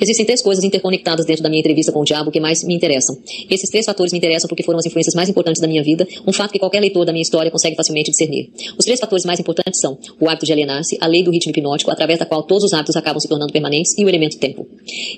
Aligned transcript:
Existem 0.00 0.26
três 0.26 0.42
coisas 0.42 0.64
interconectadas 0.64 1.26
dentro 1.26 1.42
da 1.42 1.48
minha 1.48 1.60
entrevista 1.60 1.92
com 1.92 2.00
o 2.00 2.04
diabo 2.04 2.30
que 2.30 2.40
mais 2.40 2.62
me 2.64 2.74
interessam. 2.74 3.16
Esses 3.50 3.70
três 3.70 3.84
fatores 3.84 4.12
me 4.12 4.18
interessam 4.18 4.48
porque 4.48 4.62
foram 4.62 4.78
as 4.78 4.86
influências 4.86 5.14
mais 5.14 5.28
importantes 5.28 5.60
da 5.60 5.68
minha 5.68 5.82
vida, 5.82 6.06
um 6.26 6.32
fato 6.32 6.52
que 6.52 6.58
qualquer 6.58 6.80
leitor 6.80 7.04
da 7.04 7.12
minha 7.12 7.22
história 7.22 7.50
consegue 7.50 7.76
facilmente 7.76 8.10
discernir. 8.10 8.50
Os 8.78 8.84
três 8.84 9.00
fatores 9.00 9.24
mais 9.24 9.40
importantes 9.40 9.80
são 9.80 9.98
o 10.20 10.28
hábito 10.28 10.46
de 10.46 10.52
alienar-se, 10.52 10.96
a 11.00 11.06
lei 11.06 11.22
do 11.22 11.30
ritmo 11.30 11.50
hipnótico, 11.50 11.90
através 11.90 12.18
da 12.18 12.26
qual 12.26 12.42
todos 12.42 12.64
os 12.64 12.72
hábitos 12.72 12.96
acabam 12.96 13.20
se 13.20 13.28
tornando 13.28 13.52
permanentes, 13.52 13.96
e 13.96 14.04
o 14.04 14.08
elemento 14.08 14.38
tempo. 14.38 14.66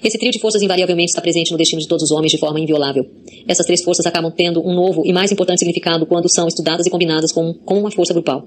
Esse 0.03 0.19
trio 0.19 0.31
de 0.31 0.39
forças 0.39 0.63
invariavelmente 0.63 1.11
está 1.11 1.21
presente 1.21 1.51
no 1.51 1.59
destino 1.59 1.81
de 1.81 1.89
todos 1.89 2.05
os 2.05 2.11
homens 2.11 2.33
de 2.33 2.39
forma 2.39 2.61
inviolável. 2.61 3.05
Essas 3.47 3.67
três 3.67 3.83
forças 3.83 4.07
acabam 4.07 4.31
tendo 4.31 4.61
um 4.61 4.75
novo 4.75 5.03
e 5.05 5.13
mais 5.13 5.33
importante 5.33 5.59
significado 5.59 6.07
quando 6.07 6.29
são 6.29 6.47
estudadas 6.47 6.87
e 6.87 6.91
combinadas 6.91 7.33
com, 7.33 7.55
com 7.55 7.79
uma 7.79 7.91
força 7.91 8.13
grupal. 8.13 8.45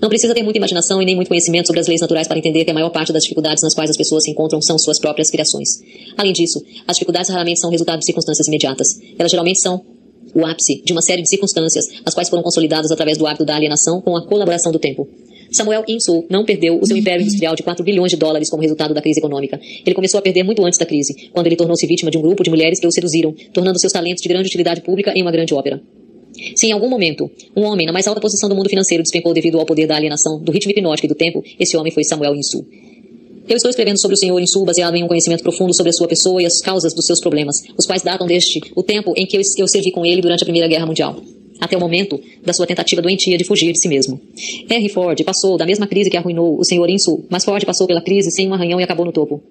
Não 0.00 0.08
precisa 0.08 0.34
ter 0.34 0.42
muita 0.42 0.58
imaginação 0.58 1.02
e 1.02 1.04
nem 1.04 1.16
muito 1.16 1.28
conhecimento 1.28 1.66
sobre 1.66 1.80
as 1.80 1.86
leis 1.86 2.00
naturais 2.00 2.26
para 2.26 2.38
entender 2.38 2.64
que 2.64 2.70
a 2.70 2.74
maior 2.74 2.90
parte 2.90 3.12
das 3.12 3.22
dificuldades 3.22 3.62
nas 3.62 3.74
quais 3.74 3.90
as 3.90 3.96
pessoas 3.96 4.24
se 4.24 4.30
encontram 4.30 4.60
são 4.62 4.78
suas 4.78 4.98
próprias 4.98 5.30
Além 6.16 6.32
disso, 6.32 6.62
as 6.86 6.96
dificuldades 6.96 7.30
raramente 7.30 7.60
são 7.60 7.70
resultado 7.70 7.98
de 7.98 8.06
circunstâncias 8.06 8.46
imediatas. 8.46 8.88
Elas 9.18 9.30
geralmente 9.30 9.60
são 9.60 9.82
o 10.34 10.44
ápice 10.44 10.82
de 10.84 10.92
uma 10.92 11.02
série 11.02 11.22
de 11.22 11.28
circunstâncias, 11.28 11.86
as 12.04 12.14
quais 12.14 12.28
foram 12.28 12.42
consolidadas 12.42 12.90
através 12.90 13.16
do 13.16 13.26
hábito 13.26 13.44
da 13.44 13.54
alienação 13.54 14.00
com 14.00 14.16
a 14.16 14.26
colaboração 14.26 14.72
do 14.72 14.78
tempo. 14.78 15.08
Samuel 15.50 15.84
Insull 15.86 16.26
não 16.28 16.44
perdeu 16.44 16.80
o 16.80 16.86
seu 16.86 16.96
império 16.96 17.22
industrial 17.22 17.54
de 17.54 17.62
4 17.62 17.84
bilhões 17.84 18.10
de 18.10 18.16
dólares 18.16 18.50
como 18.50 18.60
resultado 18.60 18.92
da 18.92 19.00
crise 19.00 19.20
econômica. 19.20 19.60
Ele 19.86 19.94
começou 19.94 20.18
a 20.18 20.22
perder 20.22 20.42
muito 20.42 20.64
antes 20.64 20.78
da 20.78 20.84
crise, 20.84 21.30
quando 21.32 21.46
ele 21.46 21.54
tornou-se 21.54 21.86
vítima 21.86 22.10
de 22.10 22.18
um 22.18 22.22
grupo 22.22 22.42
de 22.42 22.50
mulheres 22.50 22.80
que 22.80 22.86
o 22.86 22.90
seduziram, 22.90 23.32
tornando 23.52 23.78
seus 23.78 23.92
talentos 23.92 24.20
de 24.20 24.28
grande 24.28 24.48
utilidade 24.48 24.80
pública 24.80 25.12
em 25.14 25.22
uma 25.22 25.30
grande 25.30 25.54
ópera. 25.54 25.80
Se 26.56 26.66
em 26.66 26.72
algum 26.72 26.88
momento 26.88 27.30
um 27.56 27.62
homem 27.62 27.86
na 27.86 27.92
mais 27.92 28.08
alta 28.08 28.20
posição 28.20 28.48
do 28.48 28.56
mundo 28.56 28.68
financeiro 28.68 29.02
despencou 29.02 29.32
devido 29.32 29.60
ao 29.60 29.64
poder 29.64 29.86
da 29.86 29.94
alienação, 29.94 30.40
do 30.40 30.50
ritmo 30.50 30.72
hipnótico 30.72 31.06
e 31.06 31.08
do 31.08 31.14
tempo, 31.14 31.42
esse 31.60 31.76
homem 31.76 31.92
foi 31.92 32.02
Samuel 32.02 32.34
Insull. 32.34 32.66
Eu 33.46 33.56
estou 33.56 33.68
escrevendo 33.68 34.00
sobre 34.00 34.14
o 34.14 34.16
Senhor 34.16 34.40
em 34.40 34.46
Sul 34.46 34.64
baseado 34.64 34.94
em 34.94 35.04
um 35.04 35.06
conhecimento 35.06 35.42
profundo 35.42 35.74
sobre 35.74 35.90
a 35.90 35.92
sua 35.92 36.08
pessoa 36.08 36.40
e 36.40 36.46
as 36.46 36.62
causas 36.62 36.94
dos 36.94 37.04
seus 37.04 37.20
problemas, 37.20 37.56
os 37.76 37.84
quais 37.84 38.02
datam 38.02 38.26
desde 38.26 38.60
o 38.74 38.82
tempo 38.82 39.12
em 39.16 39.26
que 39.26 39.36
eu, 39.36 39.68
servi 39.68 39.90
com 39.90 40.04
ele 40.06 40.22
durante 40.22 40.42
a 40.42 40.46
Primeira 40.46 40.66
Guerra 40.66 40.86
Mundial, 40.86 41.16
até 41.60 41.76
o 41.76 41.80
momento 41.80 42.18
da 42.42 42.54
sua 42.54 42.66
tentativa 42.66 43.02
doentia 43.02 43.36
de 43.36 43.44
fugir 43.44 43.70
de 43.72 43.78
si 43.78 43.86
mesmo. 43.86 44.18
Henry 44.70 44.88
Ford 44.88 45.22
passou 45.24 45.58
da 45.58 45.66
mesma 45.66 45.86
crise 45.86 46.08
que 46.08 46.16
arruinou 46.16 46.58
o 46.58 46.64
Senhor 46.64 46.88
em 46.88 46.98
Sul, 46.98 47.26
mas 47.28 47.44
Ford 47.44 47.62
passou 47.66 47.86
pela 47.86 48.00
crise 48.00 48.30
sem 48.30 48.48
um 48.48 48.54
arranhão 48.54 48.80
e 48.80 48.82
acabou 48.82 49.04
no 49.04 49.12
topo. 49.12 49.42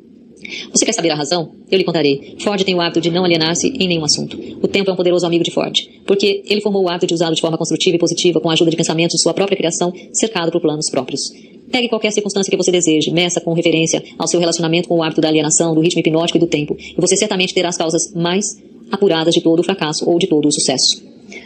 Você 0.72 0.86
quer 0.86 0.92
saber 0.92 1.12
a 1.12 1.16
razão? 1.16 1.52
Eu 1.72 1.78
lhe 1.78 1.84
contarei. 1.84 2.36
Ford 2.40 2.62
tem 2.64 2.76
o 2.76 2.82
hábito 2.82 3.00
de 3.00 3.12
não 3.12 3.24
alienar-se 3.24 3.68
em 3.68 3.88
nenhum 3.88 4.04
assunto. 4.04 4.38
O 4.62 4.68
tempo 4.68 4.90
é 4.90 4.94
um 4.94 4.96
poderoso 4.96 5.26
amigo 5.26 5.44
de 5.44 5.52
Ford, 5.52 5.74
porque 6.06 6.44
ele 6.48 6.62
formou 6.62 6.84
o 6.84 6.90
hábito 6.90 7.08
de 7.08 7.14
usá-lo 7.14 7.36
de 7.36 7.42
forma 7.42 7.58
construtiva 7.58 7.96
e 7.96 8.00
positiva 8.00 8.42
com 8.42 8.50
a 8.50 8.54
ajuda 8.54 8.72
de 8.72 8.76
pensamentos 8.76 9.16
de 9.16 9.22
sua 9.22 9.34
própria 9.34 9.56
criação, 9.56 9.94
cercado 10.12 10.52
por 10.52 10.60
planos 10.62 10.90
próprios. 10.90 11.32
Pegue 11.74 11.90
qualquer 11.90 12.12
circunstância 12.12 12.52
que 12.52 12.56
você 12.56 12.72
deseje, 12.72 13.10
meça 13.10 13.42
com 13.42 13.52
referência 13.52 14.04
ao 14.20 14.28
seu 14.28 14.40
relacionamento 14.40 14.88
com 14.88 14.98
o 14.98 15.02
hábito 15.02 15.20
da 15.20 15.28
alienação, 15.28 15.74
do 15.74 15.82
ritmo 15.82 16.02
hipnótico 16.02 16.38
e 16.38 16.40
do 16.40 16.46
tempo, 16.46 16.78
e 16.78 17.02
você 17.02 17.18
certamente 17.18 17.52
terá 17.52 17.70
as 17.70 17.76
causas 17.78 18.14
mais 18.14 18.62
apuradas 18.92 19.34
de 19.34 19.42
todo 19.42 19.60
o 19.60 19.64
fracasso 19.64 20.08
ou 20.08 20.20
de 20.20 20.28
todo 20.28 20.48
o 20.48 20.52
sucesso. 20.52 21.04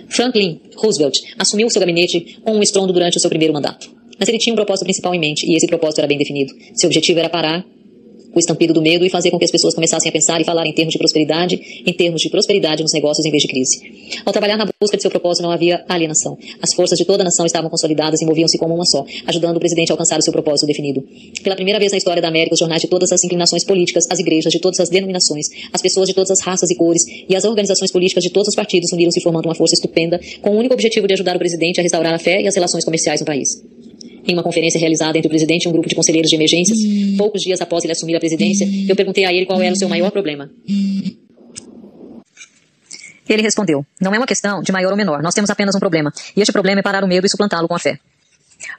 Franklin 0.09 0.59
Roosevelt 0.75 1.17
assumiu 1.39 1.67
o 1.67 1.69
seu 1.69 1.79
gabinete 1.79 2.39
com 2.43 2.57
um 2.57 2.61
estrondo 2.61 2.91
durante 2.91 3.15
o 3.15 3.21
seu 3.21 3.29
primeiro 3.29 3.53
mandato. 3.53 3.89
Mas 4.19 4.27
ele 4.27 4.37
tinha 4.37 4.51
um 4.51 4.57
propósito 4.57 4.83
principal 4.83 5.15
em 5.15 5.19
mente, 5.19 5.49
e 5.49 5.55
esse 5.55 5.65
propósito 5.65 5.99
era 5.99 6.07
bem 6.09 6.17
definido. 6.17 6.53
Seu 6.73 6.89
objetivo 6.89 7.19
era 7.19 7.29
parar 7.29 7.65
o 8.37 8.39
estampido 8.39 8.73
do 8.73 8.81
medo 8.81 9.05
e 9.05 9.09
fazer 9.09 9.31
com 9.31 9.37
que 9.37 9.45
as 9.45 9.51
pessoas 9.51 9.73
começassem 9.73 10.09
a 10.09 10.11
pensar 10.11 10.39
e 10.39 10.43
falar 10.43 10.65
em 10.65 10.73
termos 10.73 10.93
de 10.93 10.97
prosperidade, 10.97 11.59
em 11.85 11.93
termos 11.93 12.21
de 12.21 12.29
prosperidade 12.29 12.83
nos 12.83 12.93
negócios 12.93 13.25
em 13.25 13.31
vez 13.31 13.41
de 13.41 13.49
crise. 13.49 13.81
Ao 14.25 14.31
trabalhar 14.31 14.57
na 14.57 14.67
busca 14.79 14.95
de 14.95 15.01
seu 15.01 15.11
propósito 15.11 15.43
não 15.43 15.51
havia 15.51 15.83
alienação. 15.89 16.37
As 16.61 16.73
forças 16.73 16.97
de 16.97 17.05
toda 17.05 17.23
a 17.23 17.25
nação 17.25 17.45
estavam 17.45 17.69
consolidadas 17.69 18.21
e 18.21 18.25
moviam-se 18.25 18.57
como 18.57 18.75
uma 18.75 18.85
só, 18.85 19.05
ajudando 19.25 19.57
o 19.57 19.59
presidente 19.59 19.91
a 19.91 19.93
alcançar 19.93 20.19
o 20.19 20.21
seu 20.21 20.31
propósito 20.31 20.67
definido. 20.67 21.03
Pela 21.43 21.55
primeira 21.55 21.79
vez 21.79 21.91
na 21.91 21.97
história 21.97 22.21
da 22.21 22.27
América, 22.27 22.53
os 22.53 22.59
jornais 22.59 22.81
de 22.81 22.87
todas 22.87 23.11
as 23.11 23.23
inclinações 23.23 23.63
políticas, 23.63 24.05
as 24.09 24.19
igrejas 24.19 24.51
de 24.51 24.59
todas 24.59 24.79
as 24.79 24.89
denominações, 24.89 25.47
as 25.73 25.81
pessoas 25.81 26.07
de 26.07 26.13
todas 26.13 26.31
as 26.31 26.41
raças 26.41 26.69
e 26.69 26.75
cores 26.75 27.03
e 27.27 27.35
as 27.35 27.43
organizações 27.43 27.91
políticas 27.91 28.23
de 28.23 28.29
todos 28.29 28.49
os 28.49 28.55
partidos 28.55 28.91
uniram-se 28.93 29.21
formando 29.21 29.45
uma 29.45 29.55
força 29.55 29.73
estupenda 29.73 30.19
com 30.41 30.51
o 30.51 30.57
único 30.57 30.73
objetivo 30.73 31.07
de 31.07 31.13
ajudar 31.13 31.35
o 31.35 31.39
presidente 31.39 31.79
a 31.79 31.83
restaurar 31.83 32.13
a 32.13 32.19
fé 32.19 32.41
e 32.41 32.47
as 32.47 32.55
relações 32.55 32.85
comerciais 32.85 33.19
no 33.19 33.25
país 33.25 33.76
em 34.27 34.33
uma 34.33 34.43
conferência 34.43 34.79
realizada 34.79 35.17
entre 35.17 35.27
o 35.27 35.29
presidente 35.29 35.63
e 35.63 35.67
um 35.69 35.71
grupo 35.71 35.87
de 35.87 35.95
conselheiros 35.95 36.29
de 36.29 36.35
emergências, 36.35 36.77
hum. 36.77 37.15
poucos 37.17 37.41
dias 37.41 37.61
após 37.61 37.83
ele 37.83 37.93
assumir 37.93 38.15
a 38.15 38.19
presidência, 38.19 38.67
eu 38.87 38.95
perguntei 38.95 39.25
a 39.25 39.33
ele 39.33 39.45
qual 39.45 39.61
era 39.61 39.73
o 39.73 39.77
seu 39.77 39.87
maior 39.87 40.11
problema. 40.11 40.49
Ele 43.29 43.41
respondeu: 43.41 43.85
Não 43.99 44.13
é 44.13 44.17
uma 44.17 44.27
questão 44.27 44.61
de 44.61 44.71
maior 44.71 44.91
ou 44.91 44.97
menor, 44.97 45.21
nós 45.21 45.33
temos 45.33 45.49
apenas 45.49 45.75
um 45.75 45.79
problema, 45.79 46.11
e 46.35 46.41
este 46.41 46.51
problema 46.51 46.79
é 46.79 46.83
parar 46.83 47.03
o 47.03 47.07
medo 47.07 47.25
e 47.25 47.29
suplantá-lo 47.29 47.67
com 47.67 47.75
a 47.75 47.79
fé. 47.79 47.99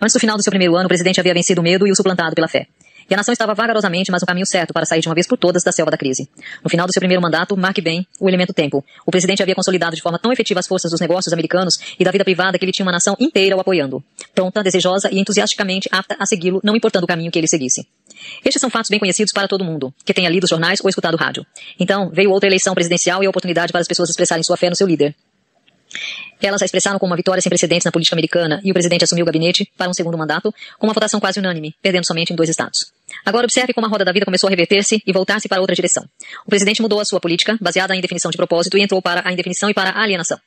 Antes 0.01 0.13
do 0.13 0.21
final 0.21 0.37
do 0.37 0.43
seu 0.43 0.51
primeiro 0.51 0.75
ano, 0.77 0.87
o 0.87 0.89
presidente 0.89 1.21
havia 1.21 1.35
vencido 1.35 1.61
o 1.61 1.65
medo 1.65 1.87
e 1.87 1.93
o 1.93 1.97
suplantado 1.97 2.35
pela 2.35 2.49
fé. 2.49 2.67
E 3.11 3.15
a 3.15 3.17
nação 3.17 3.33
estava 3.33 3.55
vagarosamente, 3.55 4.11
mas 4.11 4.21
no 4.21 4.27
caminho 4.27 4.47
certo 4.47 4.73
para 4.73 4.85
sair 4.85 5.01
de 5.01 5.09
uma 5.09 5.15
vez 5.15 5.27
por 5.27 5.39
todas 5.39 5.63
da 5.63 5.73
selva 5.73 5.91
da 5.91 5.97
crise. 5.97 6.29
No 6.63 6.69
final 6.69 6.87
do 6.87 6.93
seu 6.93 7.01
primeiro 7.01 7.23
mandato, 7.23 7.57
marque 7.57 7.81
bem 7.81 8.07
o 8.21 8.29
elemento 8.29 8.53
tempo. 8.53 8.85
O 9.07 9.11
presidente 9.11 9.43
havia 9.43 9.55
consolidado 9.55 9.97
de 9.97 10.03
forma 10.03 10.19
tão 10.19 10.31
efetiva 10.31 10.61
as 10.61 10.67
forças 10.67 10.91
dos 10.91 11.01
negócios 11.01 11.33
americanos 11.33 11.79
e 11.99 12.05
da 12.05 12.11
vida 12.11 12.25
privada 12.25 12.59
que 12.59 12.65
ele 12.65 12.73
tinha 12.73 12.85
uma 12.85 12.93
nação 12.93 13.17
inteira 13.19 13.57
o 13.57 13.61
apoiando, 13.61 14.05
pronta, 14.35 14.63
desejosa 14.63 15.09
e 15.11 15.19
entusiasticamente 15.19 15.89
apta 15.91 16.17
a 16.19 16.27
segui-lo, 16.27 16.61
não 16.63 16.77
importando 16.77 17.05
o 17.05 17.07
caminho 17.07 17.31
que 17.31 17.39
ele 17.39 17.49
seguisse. 17.49 17.87
Estes 18.45 18.61
são 18.61 18.69
fatos 18.69 18.91
bem 18.91 18.99
conhecidos 18.99 19.33
para 19.33 19.49
todo 19.49 19.65
mundo, 19.65 19.95
que 20.05 20.13
tenha 20.13 20.29
lido 20.29 20.45
os 20.45 20.51
jornais 20.51 20.81
ou 20.83 20.89
escutado 20.89 21.17
rádio. 21.17 21.47
Então, 21.79 22.11
veio 22.11 22.31
outra 22.31 22.49
eleição 22.49 22.75
presidencial 22.75 23.23
e 23.23 23.27
a 23.27 23.31
oportunidade 23.31 23.73
para 23.73 23.81
as 23.81 23.89
pessoas 23.89 24.11
expressarem 24.11 24.43
sua 24.43 24.57
fé 24.57 24.69
no 24.69 24.77
seu 24.77 24.87
líder. 24.87 25.15
Elas 26.41 26.63
a 26.63 26.65
expressaram 26.65 26.99
como 26.99 27.11
uma 27.11 27.17
vitória 27.17 27.41
sem 27.41 27.51
precedentes 27.51 27.85
na 27.85 27.91
política 27.91 28.15
americana 28.15 28.61
e 28.63 28.71
o 28.71 28.75
presidente 28.75 29.05
assumiu 29.05 29.25
o 29.25 29.27
gabinete 29.27 29.71
para 29.77 29.91
um 29.91 29.95
segundo 29.95 30.17
mandato 30.17 30.55
com 30.79 30.87
uma 30.87 30.93
votação 30.93 31.19
quase 31.19 31.41
unânime, 31.41 31.75
perdendo 31.83 32.07
somente 32.07 32.33
em 32.33 32.37
dois 32.37 32.49
estados. 32.49 32.93
Agora 33.25 33.45
observe 33.45 33.73
como 33.73 33.87
a 33.87 33.91
roda 33.91 34.05
da 34.05 34.13
vida 34.13 34.25
começou 34.25 34.49
a 34.49 34.51
reverter-se 34.51 35.03
e 35.07 35.13
voltar-se 35.13 35.49
para 35.49 35.61
outra 35.61 35.75
direção. 35.75 36.05
O 36.47 36.51
presidente 36.51 36.83
mudou 36.83 37.01
a 37.01 37.05
sua 37.05 37.21
política, 37.21 37.57
baseada 37.61 37.95
em 37.95 38.01
definição 38.01 38.31
de 38.31 38.37
propósito, 38.37 38.77
e 38.77 38.83
entrou 38.83 39.01
para 39.01 39.27
a 39.27 39.33
indefinição 39.33 39.71
e 39.71 39.75
para 39.75 39.91
a 39.91 40.03
alienação. 40.03 40.39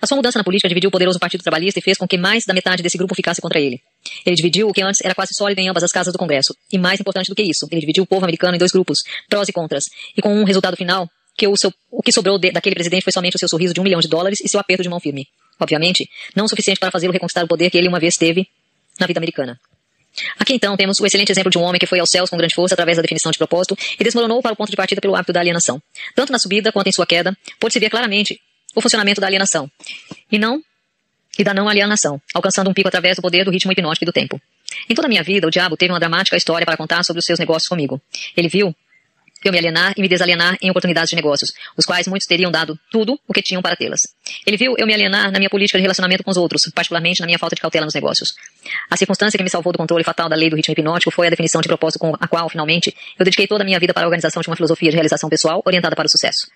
A 0.00 0.06
sua 0.06 0.16
mudança 0.16 0.38
na 0.38 0.44
política 0.44 0.68
dividiu 0.68 0.88
o 0.88 0.90
poderoso 0.90 1.18
Partido 1.18 1.42
Trabalhista 1.42 1.78
e 1.78 1.82
fez 1.82 1.96
com 1.96 2.06
que 2.06 2.18
mais 2.18 2.44
da 2.44 2.54
metade 2.54 2.82
desse 2.82 2.98
grupo 2.98 3.14
ficasse 3.14 3.40
contra 3.40 3.60
ele. 3.60 3.80
Ele 4.24 4.36
dividiu 4.36 4.68
o 4.68 4.72
que 4.72 4.82
antes 4.82 5.00
era 5.02 5.14
quase 5.14 5.34
sólido 5.34 5.60
em 5.60 5.68
ambas 5.68 5.82
as 5.82 5.92
casas 5.92 6.12
do 6.12 6.18
Congresso. 6.18 6.54
E 6.72 6.78
mais 6.78 7.00
importante 7.00 7.28
do 7.28 7.34
que 7.34 7.42
isso, 7.42 7.66
ele 7.70 7.80
dividiu 7.80 8.04
o 8.04 8.06
povo 8.06 8.24
americano 8.24 8.54
em 8.54 8.58
dois 8.58 8.72
grupos, 8.72 9.00
prós 9.28 9.48
e 9.48 9.52
contras, 9.52 9.84
e 10.16 10.22
com 10.22 10.34
um 10.34 10.44
resultado 10.44 10.76
final 10.76 11.08
que 11.36 11.46
o, 11.46 11.56
seu, 11.56 11.72
o 11.90 12.02
que 12.02 12.12
sobrou 12.12 12.36
de, 12.36 12.50
daquele 12.50 12.74
presidente 12.74 13.04
foi 13.04 13.12
somente 13.12 13.36
o 13.36 13.38
seu 13.38 13.48
sorriso 13.48 13.72
de 13.72 13.80
um 13.80 13.84
milhão 13.84 14.00
de 14.00 14.08
dólares 14.08 14.40
e 14.40 14.48
seu 14.48 14.58
aperto 14.58 14.82
de 14.82 14.88
mão 14.88 14.98
firme. 14.98 15.28
Obviamente, 15.60 16.08
não 16.34 16.46
o 16.46 16.48
suficiente 16.48 16.80
para 16.80 16.90
fazê-lo 16.90 17.12
reconquistar 17.12 17.44
o 17.44 17.48
poder 17.48 17.70
que 17.70 17.78
ele 17.78 17.88
uma 17.88 18.00
vez 18.00 18.16
teve 18.16 18.48
na 18.98 19.06
vida 19.06 19.20
americana. 19.20 19.58
Aqui 20.38 20.54
então 20.54 20.76
temos 20.76 20.98
o 21.00 21.06
excelente 21.06 21.30
exemplo 21.30 21.50
de 21.50 21.58
um 21.58 21.62
homem 21.62 21.78
que 21.78 21.86
foi 21.86 22.00
aos 22.00 22.10
céus 22.10 22.30
com 22.30 22.36
grande 22.36 22.54
força 22.54 22.74
através 22.74 22.96
da 22.96 23.02
definição 23.02 23.30
de 23.30 23.38
propósito 23.38 23.76
e 23.98 24.04
desmoronou 24.04 24.42
para 24.42 24.52
o 24.52 24.56
ponto 24.56 24.70
de 24.70 24.76
partida 24.76 25.00
pelo 25.00 25.14
hábito 25.14 25.32
da 25.32 25.40
alienação. 25.40 25.80
Tanto 26.14 26.32
na 26.32 26.38
subida 26.38 26.72
quanto 26.72 26.88
em 26.88 26.92
sua 26.92 27.06
queda, 27.06 27.36
pode-se 27.58 27.78
ver 27.78 27.90
claramente 27.90 28.40
o 28.74 28.80
funcionamento 28.80 29.20
da 29.20 29.26
alienação 29.26 29.70
e 30.30 30.38
não 30.38 30.62
e 31.38 31.44
da 31.44 31.54
não 31.54 31.68
alienação, 31.68 32.20
alcançando 32.34 32.68
um 32.68 32.74
pico 32.74 32.88
através 32.88 33.16
do 33.16 33.22
poder 33.22 33.44
do 33.44 33.50
ritmo 33.50 33.70
hipnótico 33.70 34.04
e 34.04 34.06
do 34.06 34.12
tempo. 34.12 34.40
Em 34.90 34.94
toda 34.94 35.06
a 35.06 35.08
minha 35.08 35.22
vida, 35.22 35.46
o 35.46 35.50
diabo 35.50 35.76
teve 35.76 35.92
uma 35.92 36.00
dramática 36.00 36.36
história 36.36 36.66
para 36.66 36.76
contar 36.76 37.04
sobre 37.04 37.20
os 37.20 37.24
seus 37.24 37.38
negócios 37.38 37.68
comigo. 37.68 38.00
Ele 38.36 38.48
viu 38.48 38.74
eu 39.44 39.52
me 39.52 39.58
alienar 39.58 39.94
e 39.96 40.02
me 40.02 40.08
desalienar 40.08 40.56
em 40.60 40.70
oportunidades 40.70 41.10
de 41.10 41.16
negócios, 41.16 41.52
os 41.76 41.84
quais 41.84 42.06
muitos 42.06 42.26
teriam 42.26 42.50
dado 42.50 42.78
tudo 42.90 43.18
o 43.26 43.32
que 43.32 43.42
tinham 43.42 43.62
para 43.62 43.76
tê-las. 43.76 44.00
Ele 44.46 44.56
viu 44.56 44.74
eu 44.76 44.86
me 44.86 44.94
alienar 44.94 45.30
na 45.30 45.38
minha 45.38 45.50
política 45.50 45.78
de 45.78 45.82
relacionamento 45.82 46.24
com 46.24 46.30
os 46.30 46.36
outros, 46.36 46.70
particularmente 46.74 47.20
na 47.20 47.26
minha 47.26 47.38
falta 47.38 47.54
de 47.54 47.62
cautela 47.62 47.84
nos 47.84 47.94
negócios. 47.94 48.34
A 48.90 48.96
circunstância 48.96 49.36
que 49.36 49.44
me 49.44 49.50
salvou 49.50 49.72
do 49.72 49.78
controle 49.78 50.04
fatal 50.04 50.28
da 50.28 50.36
lei 50.36 50.50
do 50.50 50.56
ritmo 50.56 50.72
hipnótico 50.72 51.10
foi 51.10 51.26
a 51.26 51.30
definição 51.30 51.60
de 51.60 51.68
propósito 51.68 52.00
com 52.00 52.14
a 52.18 52.28
qual, 52.28 52.48
finalmente, 52.48 52.94
eu 53.18 53.24
dediquei 53.24 53.46
toda 53.46 53.62
a 53.62 53.64
minha 53.64 53.78
vida 53.78 53.94
para 53.94 54.04
a 54.04 54.06
organização 54.06 54.42
de 54.42 54.48
uma 54.48 54.56
filosofia 54.56 54.90
de 54.90 54.96
realização 54.96 55.28
pessoal 55.28 55.62
orientada 55.64 55.94
para 55.94 56.06
o 56.06 56.10
sucesso. 56.10 56.48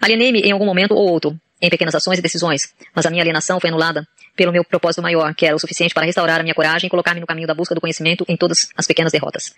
Alienei-me 0.00 0.40
em 0.40 0.52
algum 0.52 0.66
momento 0.66 0.94
ou 0.94 1.08
outro, 1.08 1.38
em 1.60 1.70
pequenas 1.70 1.94
ações 1.94 2.18
e 2.18 2.22
decisões, 2.22 2.74
mas 2.94 3.06
a 3.06 3.10
minha 3.10 3.22
alienação 3.22 3.60
foi 3.60 3.70
anulada 3.70 4.06
pelo 4.36 4.50
meu 4.50 4.64
propósito 4.64 5.00
maior, 5.00 5.32
que 5.34 5.46
era 5.46 5.54
o 5.54 5.58
suficiente 5.58 5.94
para 5.94 6.04
restaurar 6.04 6.40
a 6.40 6.42
minha 6.42 6.54
coragem 6.54 6.88
e 6.88 6.90
colocar-me 6.90 7.20
no 7.20 7.26
caminho 7.26 7.46
da 7.46 7.54
busca 7.54 7.74
do 7.74 7.80
conhecimento 7.80 8.24
em 8.28 8.36
todas 8.36 8.68
as 8.76 8.86
pequenas 8.86 9.12
derrotas. 9.12 9.54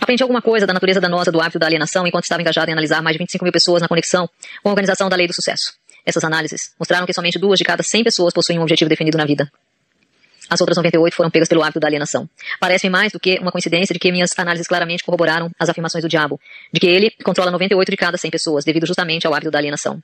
Aprendi 0.00 0.22
alguma 0.22 0.40
coisa 0.40 0.66
da 0.66 0.72
natureza 0.72 1.00
danosa 1.00 1.30
do 1.32 1.40
hábito 1.40 1.58
da 1.58 1.66
alienação 1.66 2.06
enquanto 2.06 2.24
estava 2.24 2.40
engajado 2.40 2.70
em 2.70 2.72
analisar 2.72 3.02
mais 3.02 3.14
de 3.14 3.18
25 3.18 3.44
mil 3.44 3.52
pessoas 3.52 3.82
na 3.82 3.88
conexão 3.88 4.28
com 4.62 4.68
a 4.68 4.72
organização 4.72 5.08
da 5.08 5.16
lei 5.16 5.26
do 5.26 5.34
sucesso. 5.34 5.72
Essas 6.06 6.24
análises 6.24 6.72
mostraram 6.78 7.06
que 7.06 7.12
somente 7.12 7.38
duas 7.38 7.58
de 7.58 7.64
cada 7.64 7.82
100 7.82 8.04
pessoas 8.04 8.32
possuem 8.32 8.58
um 8.58 8.62
objetivo 8.62 8.88
definido 8.88 9.18
na 9.18 9.24
vida. 9.24 9.50
As 10.48 10.60
outras 10.60 10.76
98 10.78 11.14
foram 11.14 11.30
pegas 11.30 11.48
pelo 11.48 11.62
hábito 11.62 11.78
da 11.78 11.86
alienação. 11.86 12.28
Parece-me 12.58 12.90
mais 12.90 13.12
do 13.12 13.20
que 13.20 13.38
uma 13.38 13.52
coincidência 13.52 13.92
de 13.92 13.98
que 13.98 14.10
minhas 14.10 14.30
análises 14.38 14.66
claramente 14.66 15.04
corroboraram 15.04 15.50
as 15.58 15.68
afirmações 15.68 16.02
do 16.02 16.08
diabo, 16.08 16.40
de 16.72 16.80
que 16.80 16.86
ele 16.86 17.10
controla 17.22 17.50
98 17.50 17.90
de 17.90 17.96
cada 17.96 18.16
100 18.16 18.30
pessoas, 18.30 18.64
devido 18.64 18.86
justamente 18.86 19.26
ao 19.26 19.34
hábito 19.34 19.50
da 19.50 19.58
alienação. 19.58 20.02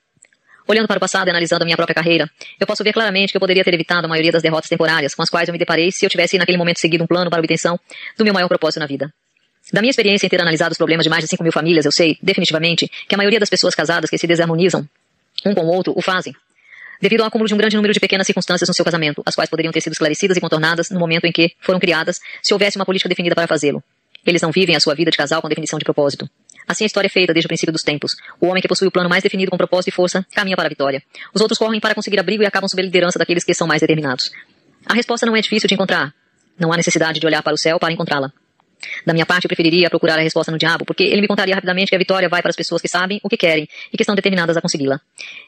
Olhando 0.67 0.87
para 0.87 0.97
o 0.97 1.01
passado 1.01 1.29
e 1.29 1.31
analisando 1.31 1.63
a 1.63 1.65
minha 1.65 1.77
própria 1.77 1.95
carreira, 1.95 2.29
eu 2.61 2.67
posso 2.67 2.85
ver 2.85 2.93
claramente 2.93 3.31
que 3.31 3.37
eu 3.37 3.41
poderia 3.41 3.65
ter 3.65 3.73
evitado 3.73 4.07
a 4.07 4.09
maioria 4.09 4.33
das 4.33 4.43
derrotas 4.43 4.69
temporárias 4.69 5.15
com 5.15 5.23
as 5.23 5.31
quais 5.31 5.49
eu 5.49 5.53
me 5.53 5.59
deparei 5.59 5.91
se 5.91 6.05
eu 6.05 6.11
tivesse 6.11 6.37
naquele 6.37 6.59
momento 6.59 6.79
seguido 6.79 7.05
um 7.05 7.07
plano 7.07 7.31
para 7.31 7.39
a 7.39 7.43
obtenção 7.43 7.79
do 8.19 8.25
meu 8.25 8.35
maior 8.35 8.49
propósito 8.49 8.81
na 8.81 8.87
vida. 8.87 9.11
Da 9.73 9.81
minha 9.81 9.91
experiência 9.91 10.27
em 10.27 10.29
ter 10.29 10.41
analisado 10.41 10.73
os 10.73 10.79
problemas 10.79 11.05
de 11.05 11.11
mais 11.11 11.25
de 11.25 11.29
5 11.29 11.43
mil 11.43 11.53
famílias, 11.53 11.85
eu 11.85 11.93
sei, 11.93 12.19
definitivamente, 12.23 12.91
que 13.09 13.15
a 13.15 13.19
maioria 13.19 13.41
das 13.41 13.49
pessoas 13.49 13.75
casadas 13.75 14.11
que 14.11 14.19
se 14.19 14.27
desarmonizam 14.27 14.87
um 15.45 15.55
com 15.55 15.63
o 15.63 15.67
outro 15.67 15.93
o 15.97 16.03
fazem, 16.03 16.35
devido 17.01 17.21
ao 17.21 17.27
acúmulo 17.27 17.49
de 17.49 17.55
um 17.55 17.57
grande 17.57 17.77
número 17.77 17.93
de 17.93 18.01
pequenas 18.01 18.27
circunstâncias 18.27 18.69
no 18.69 18.75
seu 18.75 18.85
casamento, 18.85 19.23
as 19.27 19.35
quais 19.35 19.51
poderiam 19.51 19.73
ter 19.73 19.81
sido 19.81 19.93
esclarecidas 19.93 20.37
e 20.37 20.41
contornadas 20.41 20.91
no 20.91 20.99
momento 20.99 21.25
em 21.25 21.33
que 21.33 21.53
foram 21.61 21.79
criadas, 21.79 22.21
se 22.43 22.53
houvesse 22.53 22.77
uma 22.77 22.87
política 22.87 23.09
definida 23.09 23.35
para 23.35 23.47
fazê-lo. 23.47 23.83
Eles 24.25 24.41
não 24.41 24.51
vivem 24.51 24.75
a 24.75 24.81
sua 24.81 24.95
vida 24.95 25.11
de 25.11 25.17
casal 25.17 25.43
com 25.43 25.49
definição 25.49 25.79
de 25.79 25.85
propósito. 25.85 26.29
Assim 26.67 26.85
a 26.85 26.87
história 26.87 27.09
é 27.09 27.11
feita 27.11 27.35
desde 27.35 27.47
o 27.47 27.49
princípio 27.49 27.73
dos 27.73 27.83
tempos. 27.83 28.17
O 28.41 28.47
homem 28.47 28.63
que 28.63 28.69
possui 28.69 28.89
o 28.89 28.91
plano 28.91 29.09
mais 29.09 29.23
definido 29.23 29.51
com 29.51 29.57
propósito 29.57 29.89
e 29.89 29.93
força 29.93 30.27
caminha 30.35 30.57
para 30.57 30.67
a 30.67 30.69
vitória. 30.69 31.03
Os 31.35 31.43
outros 31.43 31.59
correm 31.59 31.79
para 31.79 31.95
conseguir 31.95 32.19
abrigo 32.19 32.43
e 32.43 32.47
acabam 32.47 32.69
sob 32.69 32.81
a 32.81 32.85
liderança 32.85 33.19
daqueles 33.19 33.45
que 33.45 33.53
são 33.53 33.67
mais 33.67 33.83
determinados. 33.83 34.31
A 34.87 34.95
resposta 34.95 35.27
não 35.27 35.37
é 35.37 35.43
difícil 35.43 35.69
de 35.69 35.75
encontrar. 35.75 36.15
Não 36.59 36.73
há 36.73 36.77
necessidade 36.77 37.21
de 37.21 37.27
olhar 37.27 37.43
para 37.43 37.53
o 37.53 37.59
céu 37.59 37.79
para 37.79 37.93
encontrá-la. 37.93 38.33
Da 39.05 39.13
minha 39.13 39.27
parte, 39.27 39.45
eu 39.45 39.49
preferiria 39.49 39.89
procurar 39.89 40.19
a 40.19 40.23
resposta 40.23 40.51
no 40.53 40.59
diabo, 40.59 40.85
porque 40.85 41.03
ele 41.03 41.21
me 41.21 41.27
contaria 41.27 41.55
rapidamente 41.55 41.91
que 41.91 41.95
a 41.95 41.99
vitória 41.99 42.29
vai 42.29 42.43
para 42.43 42.51
as 42.51 42.57
pessoas 42.57 42.81
que 42.83 42.89
sabem 42.89 43.21
o 43.23 43.29
que 43.29 43.37
querem 43.37 43.69
e 43.93 43.97
que 43.97 44.03
estão 44.03 44.15
determinadas 44.15 44.57
a 44.57 44.61
consegui-la. 44.61 45.01